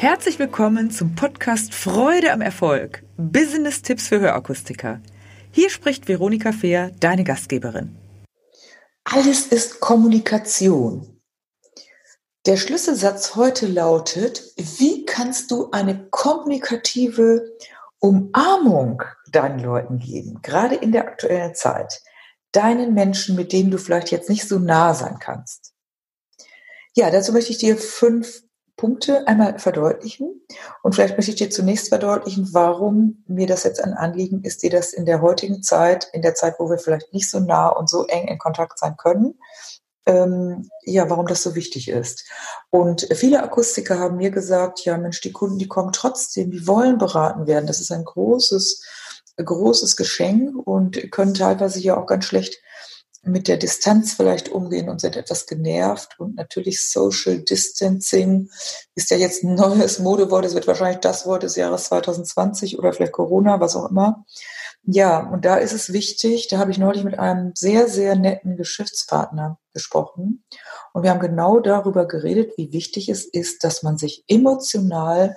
Herzlich 0.00 0.38
willkommen 0.38 0.92
zum 0.92 1.16
Podcast 1.16 1.74
Freude 1.74 2.32
am 2.32 2.40
Erfolg. 2.40 3.02
Business-Tipps 3.16 4.06
für 4.06 4.20
Hörakustiker. 4.20 5.00
Hier 5.50 5.70
spricht 5.70 6.06
Veronika 6.06 6.52
Fehr, 6.52 6.92
deine 7.00 7.24
Gastgeberin. 7.24 7.96
Alles 9.02 9.48
ist 9.48 9.80
Kommunikation. 9.80 11.20
Der 12.46 12.56
Schlüsselsatz 12.56 13.34
heute 13.34 13.66
lautet, 13.66 14.52
wie 14.56 15.04
kannst 15.04 15.50
du 15.50 15.72
eine 15.72 16.06
kommunikative 16.10 17.56
Umarmung 17.98 19.02
deinen 19.32 19.58
Leuten 19.58 19.98
geben, 19.98 20.38
gerade 20.42 20.76
in 20.76 20.92
der 20.92 21.08
aktuellen 21.08 21.56
Zeit, 21.56 22.02
deinen 22.52 22.94
Menschen, 22.94 23.34
mit 23.34 23.52
denen 23.52 23.72
du 23.72 23.78
vielleicht 23.78 24.12
jetzt 24.12 24.30
nicht 24.30 24.46
so 24.46 24.60
nah 24.60 24.94
sein 24.94 25.18
kannst. 25.18 25.74
Ja, 26.94 27.10
dazu 27.10 27.32
möchte 27.32 27.50
ich 27.50 27.58
dir 27.58 27.76
fünf 27.76 28.44
Punkte 28.78 29.26
einmal 29.26 29.58
verdeutlichen. 29.58 30.40
Und 30.82 30.94
vielleicht 30.94 31.18
möchte 31.18 31.32
ich 31.32 31.36
dir 31.36 31.50
zunächst 31.50 31.88
verdeutlichen, 31.88 32.48
warum 32.52 33.22
mir 33.26 33.46
das 33.46 33.64
jetzt 33.64 33.84
ein 33.84 33.92
Anliegen 33.92 34.42
ist, 34.44 34.62
dir 34.62 34.70
das 34.70 34.94
in 34.94 35.04
der 35.04 35.20
heutigen 35.20 35.62
Zeit, 35.62 36.08
in 36.14 36.22
der 36.22 36.34
Zeit, 36.34 36.54
wo 36.58 36.70
wir 36.70 36.78
vielleicht 36.78 37.12
nicht 37.12 37.28
so 37.28 37.40
nah 37.40 37.68
und 37.68 37.90
so 37.90 38.06
eng 38.06 38.28
in 38.28 38.38
Kontakt 38.38 38.78
sein 38.78 38.96
können, 38.96 39.34
ähm, 40.06 40.70
ja, 40.84 41.10
warum 41.10 41.26
das 41.26 41.42
so 41.42 41.54
wichtig 41.54 41.88
ist. 41.88 42.24
Und 42.70 43.08
viele 43.12 43.42
Akustiker 43.42 43.98
haben 43.98 44.16
mir 44.16 44.30
gesagt, 44.30 44.84
ja, 44.84 44.96
Mensch, 44.96 45.20
die 45.20 45.32
Kunden, 45.32 45.58
die 45.58 45.68
kommen 45.68 45.92
trotzdem, 45.92 46.50
die 46.50 46.66
wollen 46.66 46.98
beraten 46.98 47.46
werden. 47.46 47.66
Das 47.66 47.80
ist 47.80 47.90
ein 47.90 48.04
großes, 48.04 48.82
großes 49.36 49.96
Geschenk 49.96 50.56
und 50.66 51.10
können 51.10 51.34
teilweise 51.34 51.80
ja 51.80 51.96
auch 51.96 52.06
ganz 52.06 52.24
schlecht 52.24 52.58
mit 53.28 53.48
der 53.48 53.56
Distanz 53.56 54.14
vielleicht 54.14 54.48
umgehen 54.48 54.88
und 54.88 55.00
sind 55.00 55.16
etwas 55.16 55.46
genervt. 55.46 56.18
Und 56.18 56.36
natürlich 56.36 56.90
Social 56.90 57.38
Distancing 57.38 58.50
ist 58.94 59.10
ja 59.10 59.16
jetzt 59.16 59.44
ein 59.44 59.54
neues 59.54 59.98
Modewort. 59.98 60.44
Es 60.44 60.54
wird 60.54 60.66
wahrscheinlich 60.66 61.00
das 61.00 61.26
Wort 61.26 61.42
des 61.42 61.56
Jahres 61.56 61.84
2020 61.84 62.78
oder 62.78 62.92
vielleicht 62.92 63.12
Corona, 63.12 63.60
was 63.60 63.76
auch 63.76 63.90
immer. 63.90 64.24
Ja, 64.82 65.18
und 65.18 65.44
da 65.44 65.56
ist 65.56 65.72
es 65.72 65.92
wichtig, 65.92 66.48
da 66.48 66.58
habe 66.58 66.70
ich 66.70 66.78
neulich 66.78 67.04
mit 67.04 67.18
einem 67.18 67.52
sehr, 67.54 67.88
sehr 67.88 68.16
netten 68.16 68.56
Geschäftspartner 68.56 69.58
gesprochen. 69.74 70.44
Und 70.92 71.02
wir 71.02 71.10
haben 71.10 71.20
genau 71.20 71.60
darüber 71.60 72.06
geredet, 72.06 72.52
wie 72.56 72.72
wichtig 72.72 73.08
es 73.08 73.24
ist, 73.26 73.64
dass 73.64 73.82
man 73.82 73.98
sich 73.98 74.24
emotional 74.28 75.36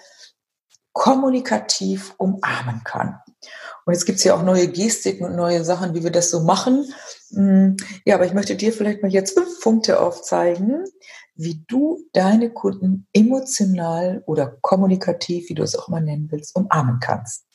kommunikativ 0.93 2.13
umarmen 2.17 2.81
kann. 2.83 3.19
Und 3.85 3.93
jetzt 3.93 4.05
gibt 4.05 4.19
es 4.19 4.23
ja 4.23 4.35
auch 4.35 4.43
neue 4.43 4.67
Gestiken 4.67 5.25
und 5.25 5.35
neue 5.35 5.63
Sachen, 5.63 5.93
wie 5.93 6.03
wir 6.03 6.11
das 6.11 6.29
so 6.29 6.41
machen. 6.41 6.85
Mm, 7.31 7.75
ja, 8.05 8.15
aber 8.15 8.25
ich 8.25 8.33
möchte 8.33 8.55
dir 8.55 8.73
vielleicht 8.73 9.01
mal 9.01 9.11
jetzt 9.11 9.37
fünf 9.37 9.59
Punkte 9.61 9.99
aufzeigen, 9.99 10.85
wie 11.35 11.63
du 11.67 11.99
deine 12.13 12.51
Kunden 12.51 13.07
emotional 13.13 14.23
oder 14.27 14.57
kommunikativ, 14.61 15.49
wie 15.49 15.55
du 15.55 15.63
es 15.63 15.75
auch 15.75 15.87
mal 15.87 16.01
nennen 16.01 16.27
willst, 16.31 16.55
umarmen 16.55 16.99
kannst. 16.99 17.45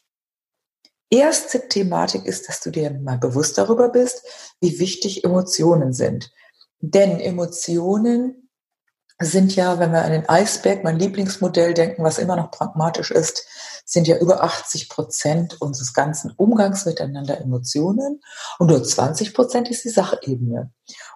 Erste 1.10 1.68
Thematik 1.68 2.27
ist, 2.27 2.48
dass 2.48 2.61
du 2.61 2.70
dir 2.70 2.90
mal 2.90 3.18
bewusst 3.18 3.56
darüber 3.58 3.88
bist, 3.90 4.22
wie 4.61 4.80
wichtig 4.80 5.22
Emotionen 5.22 5.92
sind. 5.92 6.33
Denn 6.80 7.20
Emotionen 7.20 8.45
sind 9.19 9.56
ja, 9.56 9.78
wenn 9.78 9.92
wir 9.92 10.05
an 10.05 10.12
den 10.12 10.28
Eisberg, 10.28 10.84
mein 10.84 10.98
Lieblingsmodell 10.98 11.72
denken, 11.72 12.05
was 12.05 12.19
immer 12.19 12.36
noch 12.36 12.50
pragmatisch 12.50 13.11
ist, 13.11 13.47
sind 13.86 14.06
ja 14.06 14.19
über 14.19 14.42
80 14.42 14.91
Prozent 14.91 15.61
unseres 15.61 15.95
ganzen 15.95 16.33
Umgangs 16.33 16.84
miteinander 16.84 17.41
Emotionen 17.41 18.20
und 18.58 18.67
nur 18.69 18.83
20 18.83 19.33
Prozent 19.33 19.70
ist 19.70 19.84
die 19.84 19.91
Sachebene. 19.91 20.70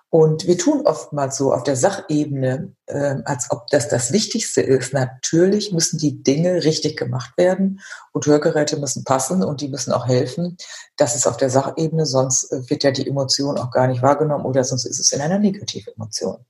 Und 0.08 0.46
wir 0.48 0.58
tun 0.58 0.86
oftmals 0.86 1.36
so 1.36 1.52
auf 1.52 1.62
der 1.62 1.76
Sachebene, 1.76 2.74
äh, 2.86 3.16
als 3.24 3.50
ob 3.50 3.68
das 3.68 3.88
das 3.88 4.12
Wichtigste 4.12 4.60
ist. 4.60 4.92
Natürlich 4.92 5.70
müssen 5.70 5.98
die 5.98 6.22
Dinge 6.22 6.64
richtig 6.64 6.96
gemacht 6.96 7.36
werden 7.36 7.80
und 8.12 8.26
Hörgeräte 8.26 8.76
müssen 8.76 9.04
passen 9.04 9.44
und 9.44 9.60
die 9.60 9.68
müssen 9.68 9.92
auch 9.92 10.08
helfen. 10.08 10.56
Das 10.96 11.14
ist 11.14 11.28
auf 11.28 11.36
der 11.36 11.50
Sachebene, 11.50 12.06
sonst 12.06 12.50
äh, 12.50 12.68
wird 12.68 12.82
ja 12.82 12.90
die 12.90 13.06
Emotion 13.06 13.56
auch 13.56 13.70
gar 13.70 13.86
nicht 13.86 14.02
wahrgenommen 14.02 14.46
oder 14.46 14.64
sonst 14.64 14.84
ist 14.84 14.98
es 14.98 15.12
in 15.12 15.20
einer 15.20 15.38
negativen 15.38 15.92
Emotion. 15.94 16.44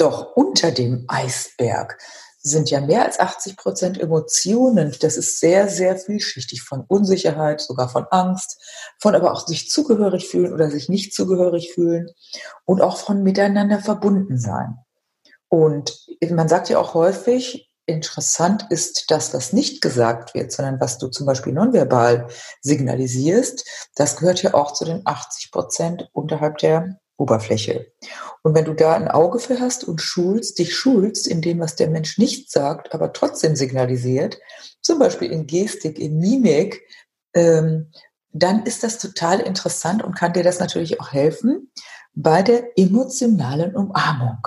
Doch 0.00 0.34
unter 0.34 0.70
dem 0.70 1.04
Eisberg 1.08 1.98
sind 2.38 2.70
ja 2.70 2.80
mehr 2.80 3.04
als 3.04 3.20
80 3.20 3.58
Prozent 3.58 4.00
Emotionen. 4.00 4.96
Das 5.02 5.18
ist 5.18 5.40
sehr, 5.40 5.68
sehr 5.68 5.94
vielschichtig 5.94 6.62
von 6.62 6.86
Unsicherheit, 6.88 7.60
sogar 7.60 7.90
von 7.90 8.06
Angst, 8.10 8.58
von 8.98 9.14
aber 9.14 9.30
auch 9.30 9.46
sich 9.46 9.68
zugehörig 9.68 10.26
fühlen 10.26 10.54
oder 10.54 10.70
sich 10.70 10.88
nicht 10.88 11.12
zugehörig 11.14 11.74
fühlen 11.74 12.08
und 12.64 12.80
auch 12.80 12.96
von 12.96 13.22
miteinander 13.22 13.78
verbunden 13.78 14.38
sein. 14.38 14.78
Und 15.48 16.06
man 16.30 16.48
sagt 16.48 16.70
ja 16.70 16.78
auch 16.78 16.94
häufig, 16.94 17.70
interessant 17.84 18.66
ist 18.70 19.10
das, 19.10 19.34
was 19.34 19.52
nicht 19.52 19.82
gesagt 19.82 20.32
wird, 20.32 20.50
sondern 20.50 20.80
was 20.80 20.96
du 20.96 21.08
zum 21.08 21.26
Beispiel 21.26 21.52
nonverbal 21.52 22.28
signalisierst. 22.62 23.90
Das 23.96 24.16
gehört 24.16 24.42
ja 24.42 24.54
auch 24.54 24.72
zu 24.72 24.86
den 24.86 25.02
80 25.04 25.50
Prozent 25.50 26.08
unterhalb 26.14 26.56
der 26.58 26.99
Oberfläche. 27.20 27.92
Und 28.42 28.54
wenn 28.54 28.64
du 28.64 28.74
da 28.74 28.94
ein 28.94 29.08
Auge 29.08 29.38
für 29.38 29.60
hast 29.60 29.84
und 29.84 30.00
schulst, 30.00 30.58
dich 30.58 30.74
schulst 30.74 31.26
in 31.26 31.42
dem, 31.42 31.60
was 31.60 31.76
der 31.76 31.88
Mensch 31.88 32.18
nicht 32.18 32.50
sagt, 32.50 32.94
aber 32.94 33.12
trotzdem 33.12 33.54
signalisiert, 33.54 34.38
zum 34.80 34.98
Beispiel 34.98 35.30
in 35.30 35.46
Gestik, 35.46 35.98
in 35.98 36.18
Mimik, 36.18 36.82
ähm, 37.34 37.92
dann 38.32 38.64
ist 38.64 38.82
das 38.82 38.98
total 38.98 39.40
interessant 39.40 40.02
und 40.02 40.16
kann 40.16 40.32
dir 40.32 40.42
das 40.42 40.60
natürlich 40.60 41.00
auch 41.00 41.12
helfen 41.12 41.70
bei 42.14 42.42
der 42.42 42.78
emotionalen 42.78 43.76
Umarmung. 43.76 44.38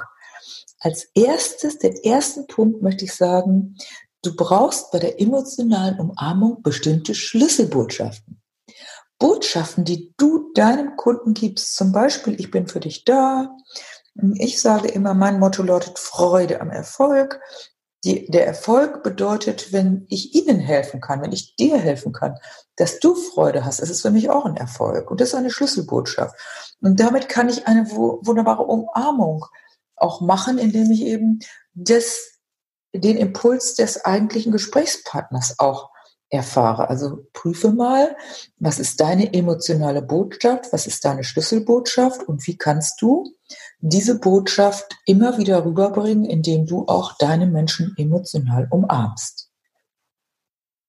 Als 0.80 1.06
erstes, 1.14 1.78
den 1.78 1.96
ersten 1.96 2.48
Punkt 2.48 2.82
möchte 2.82 3.06
ich 3.06 3.14
sagen, 3.14 3.78
du 4.24 4.36
brauchst 4.36 4.92
bei 4.92 5.00
der 5.00 5.22
emotionalen 5.22 6.00
Umarmung 6.00 6.62
bestimmte 6.62 7.14
Schlüsselbotschaften. 7.14 8.33
Botschaften, 9.24 9.86
die 9.86 10.14
du 10.18 10.52
deinem 10.54 10.98
Kunden 10.98 11.34
gibst, 11.34 11.78
zum 11.78 11.94
Beispiel, 11.94 12.38
ich 12.38 12.52
bin 12.52 12.68
für 12.68 12.82
dich 12.82 13.06
da. 13.06 13.56
Ich 14.34 14.60
sage 14.60 14.90
immer, 14.90 15.14
mein 15.14 15.40
Motto 15.40 15.64
lautet 15.64 15.98
Freude 15.98 16.60
am 16.60 16.70
Erfolg. 16.70 17.40
Die, 18.04 18.30
der 18.30 18.46
Erfolg 18.46 19.02
bedeutet, 19.02 19.72
wenn 19.72 20.06
ich 20.10 20.36
Ihnen 20.36 20.60
helfen 20.60 21.00
kann, 21.00 21.22
wenn 21.22 21.32
ich 21.32 21.56
dir 21.56 21.78
helfen 21.78 22.12
kann, 22.12 22.38
dass 22.76 23.00
du 23.00 23.16
Freude 23.16 23.64
hast, 23.64 23.82
das 23.82 23.90
ist 23.90 24.02
für 24.02 24.12
mich 24.12 24.30
auch 24.30 24.44
ein 24.44 24.58
Erfolg. 24.58 25.10
Und 25.10 25.22
das 25.22 25.30
ist 25.30 25.36
eine 25.36 25.52
Schlüsselbotschaft. 25.52 26.36
Und 26.82 27.00
damit 27.00 27.30
kann 27.30 27.48
ich 27.48 27.66
eine 27.66 27.90
wunderbare 27.92 28.64
Umarmung 28.64 29.46
auch 29.96 30.20
machen, 30.20 30.58
indem 30.58 30.92
ich 30.92 31.04
eben 31.04 31.40
das, 31.74 32.42
den 32.94 33.16
Impuls 33.16 33.76
des 33.76 34.04
eigentlichen 34.04 34.52
Gesprächspartners 34.52 35.60
auch 35.60 35.93
erfahre. 36.34 36.90
Also 36.90 37.28
prüfe 37.32 37.72
mal, 37.72 38.16
was 38.58 38.80
ist 38.80 39.00
deine 39.00 39.34
emotionale 39.34 40.02
Botschaft, 40.02 40.74
was 40.74 40.88
ist 40.88 41.06
deine 41.06 41.24
Schlüsselbotschaft 41.24 42.24
und 42.28 42.46
wie 42.48 42.58
kannst 42.58 43.02
du 43.02 43.36
diese 43.80 44.20
Botschaft 44.20 44.96
immer 45.06 45.38
wieder 45.38 45.64
rüberbringen, 45.64 46.26
indem 46.26 46.66
du 46.66 46.86
auch 46.88 47.18
deine 47.18 47.46
Menschen 47.46 47.94
emotional 47.98 48.68
umarmst. 48.72 49.52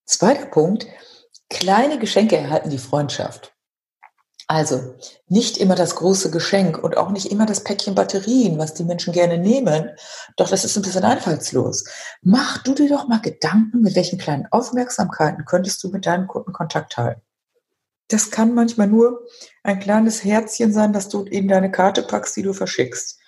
Zweiter 0.06 0.46
Punkt, 0.46 0.86
kleine 1.50 1.98
Geschenke 1.98 2.36
erhalten 2.36 2.70
die 2.70 2.78
Freundschaft. 2.78 3.53
Also 4.46 4.94
nicht 5.28 5.56
immer 5.56 5.74
das 5.74 5.96
große 5.96 6.30
Geschenk 6.30 6.82
und 6.82 6.98
auch 6.98 7.10
nicht 7.10 7.32
immer 7.32 7.46
das 7.46 7.64
Päckchen 7.64 7.94
Batterien, 7.94 8.58
was 8.58 8.74
die 8.74 8.84
Menschen 8.84 9.12
gerne 9.12 9.38
nehmen. 9.38 9.90
Doch 10.36 10.50
das 10.50 10.64
ist 10.64 10.76
ein 10.76 10.82
bisschen 10.82 11.04
einfallslos. 11.04 11.84
Mach 12.20 12.58
du 12.58 12.74
dir 12.74 12.88
doch 12.88 13.08
mal 13.08 13.22
Gedanken, 13.22 13.80
mit 13.80 13.96
welchen 13.96 14.18
kleinen 14.18 14.46
Aufmerksamkeiten 14.50 15.46
könntest 15.46 15.82
du 15.82 15.88
mit 15.88 16.04
deinem 16.04 16.26
Kunden 16.26 16.52
Kontakt 16.52 16.96
halten. 16.98 17.22
Das 18.08 18.30
kann 18.30 18.52
manchmal 18.54 18.86
nur 18.86 19.26
ein 19.62 19.80
kleines 19.80 20.22
Herzchen 20.22 20.74
sein, 20.74 20.92
dass 20.92 21.08
du 21.08 21.22
in 21.24 21.48
deine 21.48 21.70
Karte 21.70 22.02
packst, 22.02 22.36
die 22.36 22.42
du 22.42 22.52
verschickst. 22.52 23.18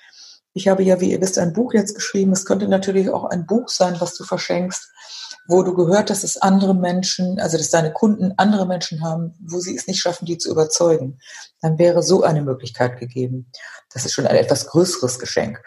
Ich 0.57 0.69
habe 0.69 0.83
ja, 0.83 1.01
wie 1.01 1.11
ihr 1.13 1.21
wisst, 1.21 1.39
ein 1.39 1.53
Buch 1.53 1.75
jetzt 1.75 1.95
geschrieben. 1.95 2.33
Es 2.33 2.45
könnte 2.45 2.67
natürlich 2.67 3.11
auch 3.11 3.25
ein 3.25 3.47
Buch 3.47 3.69
sein, 3.69 3.97
was 4.01 4.15
du 4.15 4.25
verschenkst 4.25 4.91
wo 5.49 5.63
du 5.63 5.75
gehört 5.75 6.11
hast, 6.11 6.25
dass 6.25 6.39
andere 6.39 6.75
Menschen, 6.75 7.39
also 7.39 7.57
dass 7.57 7.71
deine 7.71 7.93
Kunden 7.93 8.35
andere 8.37 8.67
Menschen 8.67 9.03
haben, 9.03 9.35
wo 9.41 9.61
sie 9.61 9.77
es 9.77 9.87
nicht 9.87 10.01
schaffen, 10.01 10.27
die 10.27 10.39
zu 10.39 10.51
überzeugen, 10.51 11.21
dann 11.61 11.79
wäre 11.79 12.03
so 12.03 12.23
eine 12.23 12.43
Möglichkeit 12.43 12.99
gegeben. 12.99 13.51
Das 13.93 14.05
ist 14.05 14.13
schon 14.13 14.27
ein 14.27 14.37
etwas 14.37 14.67
größeres 14.67 15.19
Geschenk. 15.19 15.63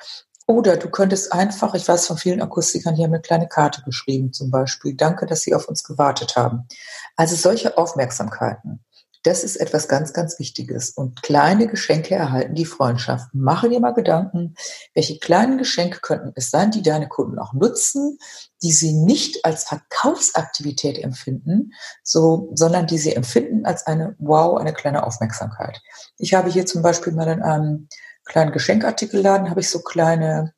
Oder 0.47 0.77
du 0.77 0.89
könntest 0.89 1.31
einfach, 1.31 1.75
ich 1.75 1.87
weiß 1.87 2.07
von 2.07 2.17
vielen 2.17 2.41
Akustikern, 2.41 2.95
die 2.95 3.03
haben 3.03 3.13
eine 3.13 3.21
kleine 3.21 3.47
Karte 3.47 3.83
geschrieben 3.83 4.33
zum 4.33 4.49
Beispiel. 4.49 4.95
Danke, 4.95 5.27
dass 5.27 5.41
Sie 5.41 5.53
auf 5.53 5.69
uns 5.69 5.83
gewartet 5.83 6.35
haben. 6.35 6.67
Also 7.15 7.35
solche 7.35 7.77
Aufmerksamkeiten. 7.77 8.83
Das 9.23 9.43
ist 9.43 9.57
etwas 9.57 9.89
ganz, 9.89 10.13
ganz 10.13 10.39
Wichtiges. 10.39 10.91
Und 10.91 11.21
kleine 11.21 11.67
Geschenke 11.67 12.15
erhalten 12.15 12.55
die 12.55 12.65
Freundschaft. 12.65 13.27
Mache 13.33 13.67
dir 13.69 13.81
mal 13.81 13.93
Gedanken, 13.93 14.55
welche 14.93 15.19
kleinen 15.19 15.57
Geschenke 15.57 15.99
könnten 15.99 16.31
es 16.35 16.49
sein, 16.49 16.71
die 16.71 16.81
deine 16.81 17.09
Kunden 17.09 17.37
auch 17.37 17.53
nutzen, 17.53 18.17
die 18.63 18.71
sie 18.71 18.93
nicht 18.93 19.43
als 19.43 19.65
Verkaufsaktivität 19.65 20.97
empfinden, 20.99 21.73
so, 22.03 22.51
sondern 22.55 22.87
die 22.87 22.97
sie 22.97 23.13
empfinden 23.13 23.65
als 23.65 23.85
eine 23.87 24.15
Wow, 24.19 24.57
eine 24.57 24.73
kleine 24.73 25.05
Aufmerksamkeit. 25.05 25.81
Ich 26.17 26.33
habe 26.33 26.49
hier 26.49 26.65
zum 26.65 26.81
Beispiel 26.81 27.11
mal 27.11 27.27
in 27.27 27.41
einem 27.41 27.89
kleinen 28.23 28.51
Geschenkartikelladen, 28.51 29.49
habe 29.49 29.59
ich 29.59 29.69
so 29.69 29.81
kleine 29.81 30.53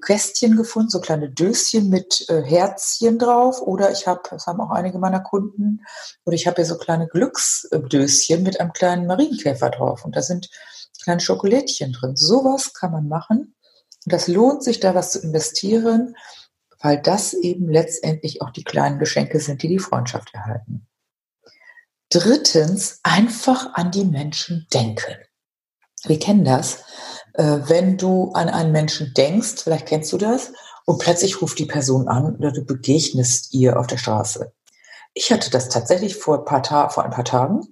Kästchen 0.00 0.56
gefunden, 0.56 0.90
so 0.90 1.00
kleine 1.00 1.30
Döschen 1.30 1.88
mit 1.88 2.28
äh, 2.28 2.42
Herzchen 2.42 3.18
drauf. 3.18 3.60
Oder 3.62 3.92
ich 3.92 4.06
habe, 4.06 4.22
das 4.30 4.46
haben 4.46 4.60
auch 4.60 4.70
einige 4.70 4.98
meiner 4.98 5.20
Kunden, 5.20 5.80
oder 6.24 6.34
ich 6.34 6.46
habe 6.46 6.56
hier 6.56 6.64
so 6.64 6.78
kleine 6.78 7.06
Glücksdöschen 7.08 8.42
mit 8.42 8.60
einem 8.60 8.72
kleinen 8.72 9.06
Marienkäfer 9.06 9.70
drauf. 9.70 10.04
Und 10.04 10.16
da 10.16 10.22
sind 10.22 10.48
kleine 11.02 11.20
Schokolädchen 11.20 11.92
drin. 11.92 12.16
Sowas 12.16 12.74
kann 12.74 12.92
man 12.92 13.08
machen. 13.08 13.54
Und 14.04 14.12
das 14.12 14.28
lohnt 14.28 14.62
sich, 14.62 14.80
da 14.80 14.94
was 14.94 15.12
zu 15.12 15.20
investieren, 15.20 16.16
weil 16.80 17.00
das 17.00 17.34
eben 17.34 17.68
letztendlich 17.68 18.42
auch 18.42 18.50
die 18.50 18.64
kleinen 18.64 18.98
Geschenke 18.98 19.40
sind, 19.40 19.62
die 19.62 19.68
die 19.68 19.78
Freundschaft 19.78 20.32
erhalten. 20.32 20.86
Drittens, 22.08 23.00
einfach 23.02 23.74
an 23.74 23.90
die 23.90 24.04
Menschen 24.04 24.66
denken. 24.72 25.16
Wir 26.04 26.18
kennen 26.18 26.44
das. 26.44 26.82
Äh, 27.40 27.70
wenn 27.70 27.96
du 27.96 28.32
an 28.32 28.50
einen 28.50 28.70
Menschen 28.70 29.14
denkst, 29.14 29.62
vielleicht 29.64 29.86
kennst 29.86 30.12
du 30.12 30.18
das, 30.18 30.52
und 30.84 30.98
plötzlich 30.98 31.40
ruft 31.40 31.58
die 31.58 31.64
Person 31.64 32.06
an 32.06 32.36
oder 32.36 32.52
du 32.52 32.64
begegnest 32.64 33.54
ihr 33.54 33.78
auf 33.78 33.86
der 33.86 33.96
Straße. 33.96 34.52
Ich 35.14 35.32
hatte 35.32 35.50
das 35.50 35.70
tatsächlich 35.70 36.16
vor 36.16 36.40
ein 36.40 36.44
paar, 36.44 36.62
Ta 36.62 36.90
vor 36.90 37.04
ein 37.04 37.10
paar 37.10 37.24
Tagen. 37.24 37.62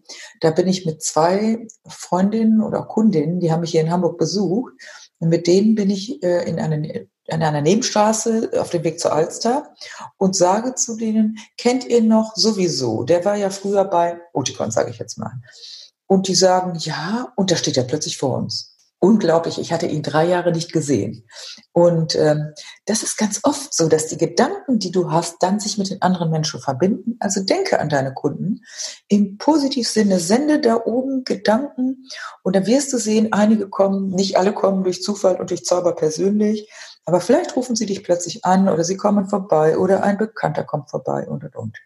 Da 0.40 0.52
bin 0.52 0.68
ich 0.68 0.86
mit 0.86 1.02
zwei 1.02 1.66
Freundinnen 1.86 2.62
oder 2.62 2.82
Kundinnen, 2.82 3.40
die 3.40 3.52
haben 3.52 3.60
mich 3.60 3.72
hier 3.72 3.82
in 3.82 3.90
Hamburg 3.90 4.16
besucht. 4.16 4.72
Und 5.18 5.28
mit 5.28 5.46
denen 5.46 5.74
bin 5.74 5.90
ich 5.90 6.22
äh, 6.22 6.48
in, 6.48 6.58
eine, 6.58 7.06
in 7.26 7.42
einer 7.42 7.60
Nebenstraße 7.60 8.52
auf 8.58 8.70
dem 8.70 8.84
Weg 8.84 8.98
zur 8.98 9.12
Alster 9.12 9.74
und 10.16 10.34
sage 10.34 10.76
zu 10.76 10.96
denen, 10.96 11.36
kennt 11.58 11.84
ihr 11.84 12.02
noch 12.02 12.36
sowieso? 12.36 13.02
Der 13.02 13.22
war 13.26 13.36
ja 13.36 13.50
früher 13.50 13.84
bei 13.84 14.18
Oticon, 14.32 14.70
sage 14.70 14.90
ich 14.90 14.98
jetzt 14.98 15.18
mal. 15.18 15.32
Und 16.06 16.26
die 16.28 16.34
sagen, 16.34 16.78
ja, 16.78 17.32
und 17.36 17.50
da 17.50 17.56
steht 17.56 17.76
er 17.76 17.84
plötzlich 17.84 18.16
vor 18.16 18.38
uns 18.38 18.77
unglaublich. 19.00 19.58
Ich 19.58 19.72
hatte 19.72 19.86
ihn 19.86 20.02
drei 20.02 20.26
Jahre 20.26 20.52
nicht 20.52 20.72
gesehen. 20.72 21.26
Und 21.72 22.16
ähm, 22.16 22.52
das 22.86 23.02
ist 23.02 23.16
ganz 23.16 23.40
oft 23.44 23.72
so, 23.72 23.88
dass 23.88 24.08
die 24.08 24.18
Gedanken, 24.18 24.78
die 24.78 24.90
du 24.90 25.10
hast, 25.10 25.36
dann 25.40 25.60
sich 25.60 25.78
mit 25.78 25.90
den 25.90 26.02
anderen 26.02 26.30
Menschen 26.30 26.60
verbinden. 26.60 27.16
Also 27.20 27.42
denke 27.42 27.78
an 27.78 27.88
deine 27.88 28.12
Kunden. 28.12 28.62
Im 29.08 29.38
positivsten 29.38 30.04
Sinne 30.04 30.20
sende 30.20 30.60
da 30.60 30.82
oben 30.84 31.24
Gedanken 31.24 32.08
und 32.42 32.56
dann 32.56 32.66
wirst 32.66 32.92
du 32.92 32.98
sehen, 32.98 33.32
einige 33.32 33.68
kommen, 33.68 34.10
nicht 34.10 34.36
alle 34.36 34.52
kommen 34.52 34.82
durch 34.84 35.02
Zufall 35.02 35.36
und 35.40 35.50
durch 35.50 35.64
Zauber 35.64 35.94
persönlich, 35.94 36.70
aber 37.04 37.20
vielleicht 37.20 37.56
rufen 37.56 37.76
sie 37.76 37.86
dich 37.86 38.04
plötzlich 38.04 38.44
an 38.44 38.68
oder 38.68 38.84
sie 38.84 38.96
kommen 38.96 39.28
vorbei 39.28 39.78
oder 39.78 40.02
ein 40.02 40.18
Bekannter 40.18 40.64
kommt 40.64 40.90
vorbei 40.90 41.26
und 41.28 41.44
und 41.44 41.56
und. 41.56 41.78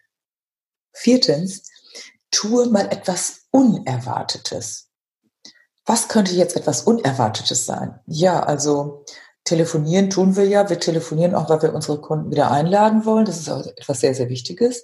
Viertens, 0.91 1.63
tue 2.29 2.67
mal 2.69 2.87
etwas 2.91 3.47
Unerwartetes. 3.51 4.89
Was 5.85 6.07
könnte 6.07 6.33
jetzt 6.33 6.55
etwas 6.55 6.83
Unerwartetes 6.83 7.65
sein? 7.65 7.99
Ja, 8.05 8.41
also 8.41 9.03
telefonieren 9.43 10.09
tun 10.09 10.35
wir 10.37 10.45
ja. 10.45 10.69
Wir 10.69 10.79
telefonieren 10.79 11.35
auch, 11.35 11.49
weil 11.49 11.61
wir 11.61 11.73
unsere 11.73 11.99
Kunden 11.99 12.31
wieder 12.31 12.51
einladen 12.51 13.05
wollen. 13.05 13.25
Das 13.25 13.37
ist 13.37 13.49
auch 13.49 13.65
etwas 13.65 13.99
sehr, 13.99 14.15
sehr 14.15 14.29
Wichtiges. 14.29 14.83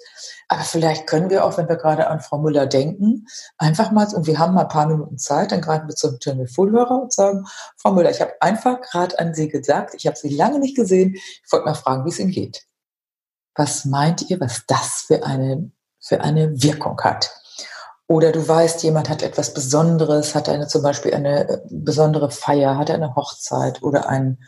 Aber 0.50 0.62
vielleicht 0.62 1.08
können 1.08 1.30
wir 1.30 1.46
auch, 1.46 1.58
wenn 1.58 1.70
wir 1.70 1.78
gerade 1.78 2.08
an 2.08 2.20
Frau 2.20 2.40
Müller 2.40 2.66
denken, 2.66 3.28
einfach 3.58 3.92
mal, 3.92 4.14
und 4.14 4.28
wir 4.28 4.40
haben 4.40 4.54
mal 4.54 4.64
ein 4.64 4.68
paar 4.68 4.88
Minuten 4.88 5.18
Zeit, 5.18 5.52
dann 5.54 5.62
greifen 5.62 5.88
wir 5.88 5.96
zum 5.96 6.20
Telefonhörer 6.20 7.02
und 7.04 7.14
sagen, 7.14 7.46
Frau 7.78 7.94
Müller, 7.94 8.12
ich 8.12 8.20
habe 8.20 8.34
einfach 8.42 8.82
gerade 8.82 9.18
an 9.20 9.34
Sie 9.34 9.48
gesagt, 9.48 9.94
ich 9.94 10.06
habe 10.06 10.18
Sie 10.18 10.30
lange 10.30 10.60
nicht 10.60 10.76
gesehen. 10.76 11.14
Ich 11.16 11.52
wollte 11.52 11.66
mal 11.66 11.76
fragen, 11.76 12.04
wie 12.04 12.10
es 12.10 12.20
Ihnen 12.20 12.32
geht. 12.32 12.66
Was 13.56 13.86
meint 13.86 14.30
ihr, 14.30 14.40
was 14.40 14.64
das 14.68 15.06
für 15.08 15.24
eine, 15.24 15.72
für 16.00 16.22
eine 16.22 16.62
Wirkung 16.62 17.00
hat? 17.02 17.39
Oder 18.12 18.32
du 18.32 18.46
weißt, 18.46 18.82
jemand 18.82 19.08
hat 19.08 19.22
etwas 19.22 19.54
Besonderes, 19.54 20.34
hat 20.34 20.50
eine 20.50 20.68
zum 20.68 20.82
Beispiel 20.82 21.14
eine 21.14 21.48
äh, 21.48 21.60
besondere 21.70 22.32
Feier, 22.32 22.76
hat 22.76 22.90
eine 22.90 23.16
Hochzeit 23.16 23.84
oder 23.84 24.10
ein, 24.10 24.40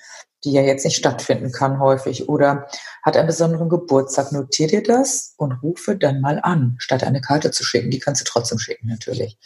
die 0.43 0.51
ja 0.51 0.63
jetzt 0.63 0.83
nicht 0.83 0.97
stattfinden 0.97 1.51
kann 1.51 1.79
häufig, 1.79 2.27
oder 2.27 2.65
hat 3.03 3.15
einen 3.15 3.27
besonderen 3.27 3.69
Geburtstag. 3.69 4.31
Notier 4.31 4.65
dir 4.65 4.81
das 4.81 5.35
und 5.37 5.51
rufe 5.61 5.95
dann 5.95 6.21
mal 6.21 6.39
an, 6.41 6.75
statt 6.79 7.03
eine 7.03 7.21
Karte 7.21 7.51
zu 7.51 7.63
schicken. 7.63 7.91
Die 7.91 7.99
kannst 7.99 8.21
du 8.21 8.25
trotzdem 8.25 8.57
schicken, 8.57 8.87
natürlich. 8.87 9.37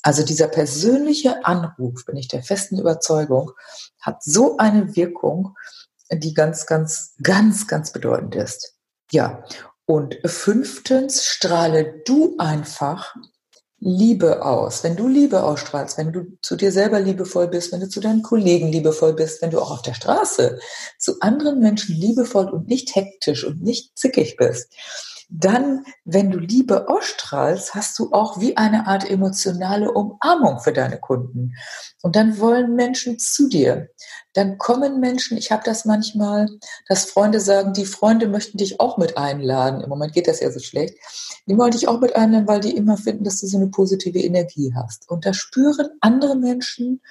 Also 0.00 0.24
dieser 0.24 0.46
persönliche 0.46 1.44
Anruf, 1.44 2.04
bin 2.06 2.16
ich 2.16 2.28
der 2.28 2.44
festen 2.44 2.78
Überzeugung, 2.78 3.50
hat 4.00 4.22
so 4.22 4.58
eine 4.58 4.94
Wirkung, 4.94 5.56
die 6.12 6.34
ganz, 6.34 6.66
ganz, 6.66 7.16
ganz, 7.20 7.66
ganz 7.66 7.90
bedeutend 7.90 8.36
ist. 8.36 8.76
Ja. 9.10 9.42
Und 9.86 10.18
fünftens, 10.24 11.24
strahle 11.24 12.02
du 12.04 12.36
einfach 12.38 13.16
Liebe 13.78 14.44
aus. 14.44 14.82
Wenn 14.84 14.96
du 14.96 15.06
Liebe 15.06 15.42
ausstrahlst, 15.42 15.98
wenn 15.98 16.12
du 16.12 16.38
zu 16.40 16.56
dir 16.56 16.72
selber 16.72 16.98
liebevoll 16.98 17.48
bist, 17.48 17.72
wenn 17.72 17.80
du 17.80 17.88
zu 17.88 18.00
deinen 18.00 18.22
Kollegen 18.22 18.68
liebevoll 18.68 19.12
bist, 19.12 19.42
wenn 19.42 19.50
du 19.50 19.60
auch 19.60 19.70
auf 19.70 19.82
der 19.82 19.94
Straße 19.94 20.58
zu 20.98 21.20
anderen 21.20 21.60
Menschen 21.60 21.94
liebevoll 21.94 22.48
und 22.48 22.68
nicht 22.68 22.94
hektisch 22.94 23.44
und 23.44 23.62
nicht 23.62 23.96
zickig 23.98 24.36
bist, 24.36 24.72
dann, 25.28 25.84
wenn 26.04 26.30
du 26.30 26.38
Liebe 26.38 26.88
ausstrahlst, 26.88 27.74
hast 27.74 27.98
du 27.98 28.12
auch 28.12 28.40
wie 28.40 28.56
eine 28.56 28.86
Art 28.86 29.08
emotionale 29.08 29.90
Umarmung 29.90 30.60
für 30.60 30.72
deine 30.72 30.98
Kunden. 30.98 31.54
Und 32.02 32.14
dann 32.14 32.38
wollen 32.38 32.76
Menschen 32.76 33.18
zu 33.18 33.48
dir. 33.48 33.88
Dann 34.34 34.56
kommen 34.58 35.00
Menschen, 35.00 35.36
ich 35.36 35.50
habe 35.50 35.62
das 35.64 35.84
manchmal, 35.84 36.48
dass 36.88 37.06
Freunde 37.06 37.40
sagen, 37.40 37.72
die 37.72 37.86
Freunde 37.86 38.28
möchten 38.28 38.58
dich 38.58 38.78
auch 38.78 38.98
mit 38.98 39.18
einladen. 39.18 39.80
Im 39.80 39.88
Moment 39.88 40.12
geht 40.12 40.28
das 40.28 40.40
ja 40.40 40.50
so 40.50 40.60
schlecht. 40.60 40.96
Die 41.46 41.58
wollen 41.58 41.72
dich 41.72 41.88
auch 41.88 42.00
mit 42.00 42.14
einladen, 42.14 42.46
weil 42.46 42.60
die 42.60 42.76
immer 42.76 42.96
finden, 42.96 43.24
dass 43.24 43.40
du 43.40 43.48
so 43.48 43.56
eine 43.56 43.68
positive 43.68 44.20
Energie 44.20 44.74
hast. 44.76 45.10
Und 45.10 45.26
da 45.26 45.34
spüren 45.34 45.88
andere 46.00 46.36
Menschen, 46.36 47.02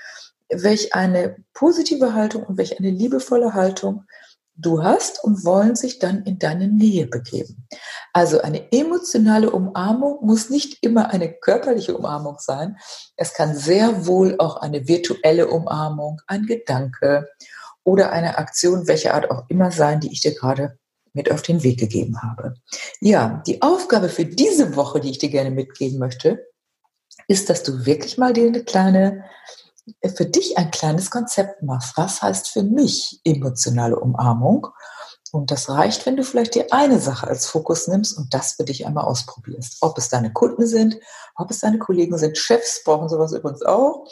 welch 0.49 0.93
eine 0.93 1.35
positive 1.53 2.13
Haltung 2.13 2.43
und 2.43 2.57
welch 2.57 2.79
eine 2.79 2.91
liebevolle 2.91 3.53
Haltung 3.53 4.05
du 4.57 4.83
hast 4.83 5.23
und 5.23 5.43
wollen 5.43 5.75
sich 5.75 5.99
dann 5.99 6.23
in 6.23 6.39
deine 6.39 6.67
Nähe 6.67 7.07
begeben. 7.07 7.67
Also 8.13 8.41
eine 8.41 8.71
emotionale 8.71 9.51
Umarmung 9.51 10.25
muss 10.25 10.49
nicht 10.49 10.83
immer 10.83 11.11
eine 11.11 11.31
körperliche 11.31 11.95
Umarmung 11.95 12.37
sein. 12.39 12.77
Es 13.17 13.33
kann 13.33 13.55
sehr 13.55 14.05
wohl 14.05 14.35
auch 14.39 14.57
eine 14.57 14.87
virtuelle 14.87 15.47
Umarmung, 15.47 16.21
ein 16.27 16.45
Gedanke 16.45 17.27
oder 17.83 18.11
eine 18.11 18.37
Aktion, 18.37 18.87
welche 18.87 19.13
Art 19.13 19.29
auch 19.29 19.43
immer 19.49 19.71
sein, 19.71 19.99
die 19.99 20.11
ich 20.11 20.21
dir 20.21 20.33
gerade 20.33 20.77
mit 21.13 21.31
auf 21.31 21.41
den 21.41 21.63
Weg 21.63 21.79
gegeben 21.79 22.21
habe. 22.21 22.55
Ja, 22.99 23.41
die 23.47 23.61
Aufgabe 23.61 24.09
für 24.09 24.25
diese 24.25 24.75
Woche, 24.75 24.99
die 24.99 25.11
ich 25.11 25.17
dir 25.17 25.29
gerne 25.29 25.51
mitgeben 25.51 25.99
möchte, 25.99 26.45
ist, 27.27 27.49
dass 27.49 27.63
du 27.63 27.85
wirklich 27.85 28.17
mal 28.17 28.33
dir 28.33 28.47
eine 28.47 28.63
kleine 28.63 29.23
für 30.15 30.25
dich 30.25 30.57
ein 30.57 30.71
kleines 30.71 31.11
Konzept 31.11 31.61
machst. 31.63 31.97
Was 31.97 32.21
heißt 32.21 32.49
für 32.49 32.63
mich 32.63 33.19
emotionale 33.23 33.99
Umarmung? 33.99 34.67
Und 35.31 35.51
das 35.51 35.69
reicht, 35.69 36.05
wenn 36.05 36.15
du 36.15 36.23
vielleicht 36.23 36.55
dir 36.55 36.67
eine 36.71 36.97
Sache 36.97 37.27
als 37.27 37.45
Fokus 37.47 37.89
nimmst 37.89 38.17
und 38.17 38.33
das 38.33 38.53
für 38.53 38.63
dich 38.63 38.87
einmal 38.87 39.03
ausprobierst. 39.03 39.79
Ob 39.81 39.97
es 39.97 40.07
deine 40.07 40.31
Kunden 40.31 40.65
sind, 40.65 40.97
ob 41.35 41.51
es 41.51 41.59
deine 41.59 41.77
Kollegen 41.77 42.17
sind, 42.17 42.37
Chefs 42.37 42.83
brauchen 42.85 43.09
sowas 43.09 43.33
übrigens 43.33 43.61
auch, 43.63 44.07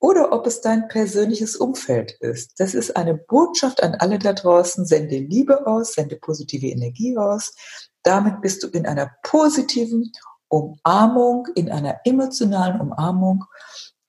oder 0.00 0.32
ob 0.32 0.48
es 0.48 0.62
dein 0.62 0.88
persönliches 0.88 1.54
Umfeld 1.54 2.16
ist. 2.18 2.54
Das 2.58 2.74
ist 2.74 2.96
eine 2.96 3.14
Botschaft 3.14 3.84
an 3.84 3.94
alle 3.94 4.18
da 4.18 4.32
draußen. 4.32 4.84
Sende 4.84 5.18
Liebe 5.18 5.64
aus, 5.66 5.92
sende 5.92 6.16
positive 6.16 6.66
Energie 6.66 7.16
aus. 7.16 7.54
Damit 8.02 8.40
bist 8.40 8.64
du 8.64 8.66
in 8.68 8.84
einer 8.84 9.12
positiven 9.22 10.10
Umarmung, 10.48 11.46
in 11.54 11.70
einer 11.70 12.00
emotionalen 12.04 12.80
Umarmung 12.80 13.44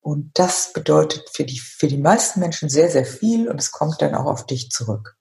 und 0.05 0.29
das 0.35 0.71
bedeutet 0.71 1.31
für 1.33 1.45
die, 1.45 1.57
für 1.59 1.87
die 1.87 1.97
meisten 1.97 2.39
Menschen 2.39 2.69
sehr, 2.69 2.91
sehr 2.91 3.05
viel 3.05 3.49
und 3.49 3.59
es 3.59 3.71
kommt 3.71 4.03
dann 4.03 4.13
auch 4.13 4.25
auf 4.25 4.45
dich 4.45 4.69
zurück. 4.69 5.17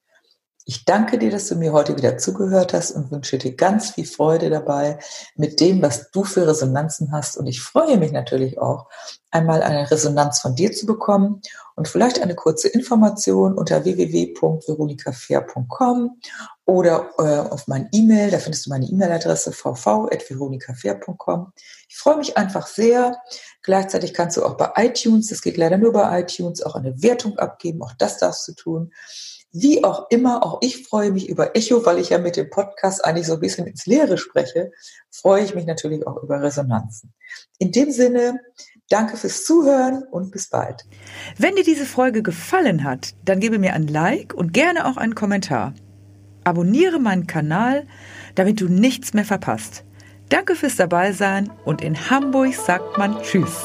Ich 0.67 0.87
danke 0.87 1.19
dir, 1.19 1.31
dass 1.31 1.49
du 1.49 1.57
mir 1.57 1.75
heute 1.75 1.95
wieder 1.95 2.17
zugehört 2.17 2.73
hast 2.73 2.93
und 2.93 3.11
wünsche 3.11 3.37
dir 3.37 3.55
ganz 3.55 3.91
viel 3.91 4.07
Freude 4.07 4.49
dabei 4.49 4.99
mit 5.37 5.61
dem, 5.61 5.83
was 5.83 6.11
du 6.11 6.25
für 6.25 6.47
Resonanzen 6.47 7.13
hast. 7.13 7.37
Und 7.37 7.47
ich 7.47 7.61
freue 7.61 7.99
mich 7.99 8.13
natürlich 8.13 8.59
auch, 8.59 8.89
einmal 9.31 9.63
eine 9.63 9.91
Resonanz 9.91 10.41
von 10.41 10.55
dir 10.55 10.73
zu 10.73 10.87
bekommen 10.87 11.43
und 11.75 11.89
vielleicht 11.89 12.23
eine 12.23 12.35
kurze 12.37 12.69
Information 12.69 13.53
unter 13.55 13.85
www.veronikafair.com 13.85 16.21
oder 16.65 17.11
äh, 17.19 17.41
auf 17.51 17.67
mein 17.67 17.91
E-Mail, 17.93 18.31
da 18.31 18.39
findest 18.39 18.65
du 18.65 18.71
meine 18.71 18.87
E-Mail-Adresse 18.87 19.53
vv.veronikafair.com. 19.53 21.53
Ich 21.89 21.97
freue 21.97 22.17
mich 22.17 22.39
einfach 22.39 22.69
sehr. 22.69 23.19
Gleichzeitig 23.63 24.15
kannst 24.15 24.37
du 24.37 24.45
auch 24.45 24.57
bei 24.57 24.71
iTunes, 24.77 25.27
das 25.27 25.43
geht 25.43 25.57
leider 25.57 25.79
nur 25.79 25.93
bei 25.93 26.21
iTunes, 26.21 26.63
auch 26.63 26.77
eine 26.77 27.03
Wertung 27.03 27.37
abgeben. 27.39 27.83
Auch 27.83 27.95
das 27.99 28.19
darfst 28.19 28.47
du 28.49 28.53
tun. 28.53 28.93
Wie 29.57 29.85
auch 29.85 30.11
immer, 30.11 30.45
auch 30.45 30.59
ich 30.63 30.85
freue 30.85 31.13
mich 31.13 31.29
über 31.29 31.55
Echo, 31.55 31.87
weil 31.87 32.01
ich 32.01 32.11
ja 32.11 32.19
mit 32.19 32.37
dem 32.37 32.51
Podcast 32.51 33.05
eigentlich 33.05 33.29
so 33.29 33.35
ein 33.35 33.41
bisschen 33.41 33.69
ins 33.69 33.87
Leere 33.87 34.19
spreche, 34.19 34.73
freue 35.13 35.45
ich 35.45 35.55
mich 35.55 35.65
natürlich 35.65 36.05
auch 36.09 36.21
über 36.21 36.43
Resonanzen. 36.43 37.13
In 37.59 37.71
dem 37.71 37.93
Sinne, 37.93 38.41
danke 38.89 39.17
fürs 39.17 39.45
Zuhören 39.45 40.03
und 40.11 40.33
bis 40.33 40.49
bald. 40.51 40.85
Wenn 41.39 41.55
dir 41.55 41.63
diese 41.63 41.87
Folge 41.87 42.25
gefallen 42.25 42.83
hat, 42.83 43.15
dann 43.25 43.39
gebe 43.39 43.61
mir 43.61 43.75
ein 43.75 43.87
Like 43.87 44.35
und 44.35 44.53
gerne 44.53 44.87
auch 44.87 44.97
einen 44.97 45.15
Kommentar. 45.15 45.73
Abonniere 46.43 46.99
meinen 46.99 47.29
Kanal, 47.29 47.87
damit 48.35 48.61
du 48.61 48.67
nichts 48.67 49.15
mehr 49.15 49.25
verpasst. 49.25 49.85
Danke 50.31 50.57
fürs 50.57 50.75
Dabeisein 50.75 51.53
und 51.65 51.81
in 51.81 52.11
Hamburg 52.11 52.55
sagt 52.55 52.99
man 52.99 53.23
Tschüss. 53.23 53.63